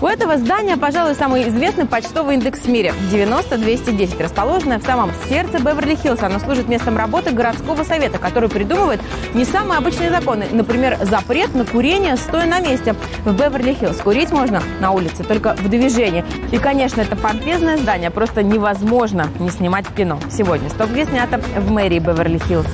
У 0.00 0.06
этого 0.06 0.38
здания, 0.38 0.78
пожалуй, 0.78 1.14
самый 1.14 1.46
известный 1.50 1.84
почтовый 1.84 2.36
индекс 2.36 2.60
в 2.60 2.68
мире– 2.68 2.94
90-210, 3.12 4.22
расположенное 4.22 4.78
в 4.78 4.82
самом 4.82 5.10
сердце 5.28 5.58
Беверли-Хиллз. 5.58 6.22
Оно 6.24 6.38
служит 6.38 6.68
местом 6.68 6.96
работы 6.96 7.32
городского 7.32 7.84
совета, 7.84 8.16
который 8.16 8.48
придумывает 8.48 9.02
не 9.34 9.44
самые 9.44 9.76
обычные 9.76 10.08
законы. 10.08 10.46
Например, 10.52 10.96
запрет 11.02 11.54
на 11.54 11.66
курение, 11.66 12.16
стоя 12.16 12.46
на 12.46 12.60
месте. 12.60 12.94
В 13.26 13.34
Беверли-Хиллз 13.34 14.00
курить 14.02 14.30
можно 14.32 14.62
на 14.80 14.92
улице 14.92 15.22
только 15.22 15.54
в 15.54 15.68
движении. 15.68 16.24
И, 16.50 16.56
конечно, 16.56 17.02
это 17.02 17.14
помпезное 17.14 17.76
здание 17.76 18.10
просто 18.10 18.42
невозможно 18.42 19.28
не 19.38 19.50
снимать 19.50 19.86
в 19.86 19.94
кино. 19.94 20.18
Сегодня 20.30 20.70
«Стоп, 20.70 20.88
где 20.90 21.04
снято» 21.04 21.38
в 21.58 21.70
мэрии 21.70 21.98
Беверли-Хиллз. 21.98 22.66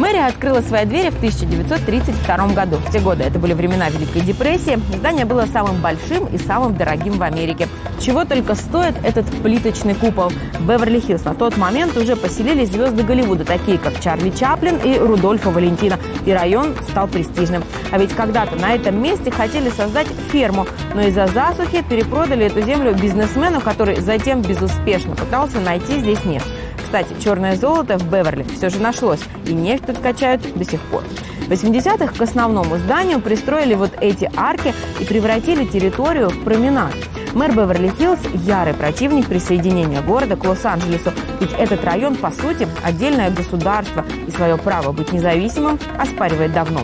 Мэрия 0.00 0.28
открыла 0.28 0.62
свои 0.62 0.86
двери 0.86 1.10
в 1.10 1.16
1932 1.16 2.54
году. 2.54 2.76
В 2.76 2.90
те 2.90 3.00
годы 3.00 3.22
это 3.22 3.38
были 3.38 3.52
времена 3.52 3.90
Великой 3.90 4.22
депрессии. 4.22 4.80
Здание 4.96 5.26
было 5.26 5.44
самым 5.44 5.82
большим 5.82 6.24
и 6.24 6.38
самым 6.38 6.74
дорогим 6.74 7.18
в 7.18 7.22
Америке. 7.22 7.68
Чего 8.00 8.24
только 8.24 8.54
стоит 8.54 8.94
этот 9.02 9.26
плиточный 9.42 9.94
купол. 9.94 10.32
Беверли-Хиллз 10.60 11.26
на 11.26 11.34
тот 11.34 11.58
момент 11.58 11.98
уже 11.98 12.16
поселились 12.16 12.70
звезды 12.70 13.02
Голливуда, 13.02 13.44
такие 13.44 13.76
как 13.76 14.00
Чарли 14.00 14.30
Чаплин 14.30 14.78
и 14.82 14.96
Рудольфа 14.98 15.50
Валентина. 15.50 15.98
И 16.24 16.32
район 16.32 16.74
стал 16.88 17.06
престижным. 17.06 17.62
А 17.92 17.98
ведь 17.98 18.14
когда-то 18.14 18.56
на 18.56 18.72
этом 18.74 19.02
месте 19.02 19.30
хотели 19.30 19.68
создать 19.68 20.06
ферму, 20.32 20.66
но 20.94 21.02
из-за 21.02 21.26
засухи 21.26 21.84
перепродали 21.86 22.46
эту 22.46 22.62
землю 22.62 22.94
бизнесмену, 22.94 23.60
который 23.60 24.00
затем 24.00 24.40
безуспешно 24.40 25.14
пытался 25.14 25.60
найти 25.60 26.00
здесь 26.00 26.24
нефть. 26.24 26.48
Кстати, 26.90 27.14
черное 27.22 27.54
золото 27.54 27.98
в 27.98 28.10
Беверли 28.10 28.42
все 28.42 28.68
же 28.68 28.80
нашлось, 28.80 29.20
и 29.46 29.52
нефть 29.52 29.86
тут 29.86 29.98
качают 29.98 30.42
до 30.56 30.64
сих 30.64 30.80
пор. 30.80 31.04
В 31.46 31.48
80-х 31.48 32.12
к 32.18 32.20
основному 32.20 32.78
зданию 32.78 33.20
пристроили 33.20 33.74
вот 33.74 33.92
эти 34.00 34.28
арки 34.36 34.74
и 34.98 35.04
превратили 35.04 35.64
территорию 35.64 36.30
в 36.30 36.42
променад. 36.42 36.92
Мэр 37.32 37.52
Беверли-Хиллз– 37.52 38.18
ярый 38.44 38.74
противник 38.74 39.28
присоединения 39.28 40.02
города 40.02 40.34
к 40.34 40.44
Лос-Анджелесу, 40.44 41.12
ведь 41.38 41.52
этот 41.52 41.84
район, 41.84 42.16
по 42.16 42.32
сути, 42.32 42.66
отдельное 42.82 43.30
государство 43.30 44.04
и 44.26 44.32
свое 44.32 44.56
право 44.56 44.90
быть 44.90 45.12
независимым 45.12 45.78
оспаривает 45.96 46.52
давно. 46.52 46.80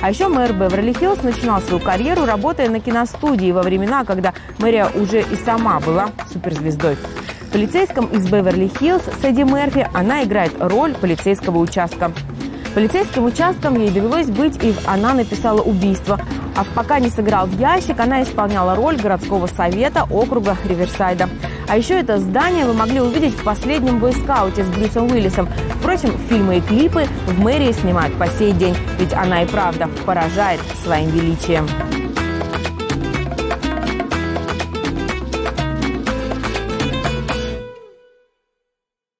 А 0.00 0.08
еще 0.08 0.28
мэр 0.28 0.54
Беверли-Хиллз 0.54 1.22
начинал 1.22 1.60
свою 1.60 1.80
карьеру, 1.80 2.24
работая 2.24 2.70
на 2.70 2.80
киностудии 2.80 3.52
во 3.52 3.60
времена, 3.60 4.06
когда 4.06 4.32
мэрия 4.58 4.88
уже 4.94 5.20
и 5.20 5.36
сама 5.44 5.80
была 5.80 6.08
суперзвездой. 6.32 6.96
Полицейском 7.52 8.06
из 8.06 8.30
Беверли-Хиллз 8.30 9.02
Сэдди 9.20 9.42
Мерфи 9.42 9.88
она 9.92 10.22
играет 10.22 10.52
роль 10.60 10.94
полицейского 10.94 11.58
участка. 11.58 12.12
Полицейским 12.74 13.24
участком 13.24 13.76
ей 13.76 13.90
довелось 13.90 14.28
быть, 14.28 14.62
и 14.62 14.72
она 14.86 15.14
написала 15.14 15.60
убийство. 15.60 16.20
А 16.54 16.64
пока 16.76 17.00
не 17.00 17.10
сыграл 17.10 17.46
в 17.46 17.58
ящик, 17.58 17.98
она 17.98 18.22
исполняла 18.22 18.76
роль 18.76 18.96
городского 18.96 19.48
совета 19.48 20.06
округа 20.08 20.56
Риверсайда. 20.64 21.28
А 21.68 21.76
еще 21.76 21.98
это 21.98 22.18
здание 22.18 22.66
вы 22.66 22.72
могли 22.72 23.00
увидеть 23.00 23.34
в 23.34 23.42
последнем 23.42 23.98
бойскауте 23.98 24.62
с 24.62 24.68
Брюсом 24.68 25.10
Уиллисом. 25.10 25.48
Впрочем, 25.80 26.16
фильмы 26.28 26.58
и 26.58 26.60
клипы 26.60 27.06
в 27.26 27.40
мэрии 27.40 27.72
снимают 27.72 28.14
по 28.16 28.28
сей 28.28 28.52
день, 28.52 28.76
ведь 28.98 29.12
она 29.12 29.42
и 29.42 29.46
правда 29.46 29.88
поражает 30.06 30.60
своим 30.84 31.10
величием. 31.10 31.66